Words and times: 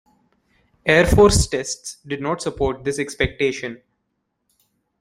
Air 0.83 1.05
Force 1.05 1.45
tests 1.45 1.97
did 2.07 2.21
not 2.23 2.41
support 2.41 2.83
this 2.83 2.97
expectation. 2.97 3.83